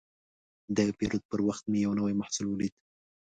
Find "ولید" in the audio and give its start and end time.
2.49-2.73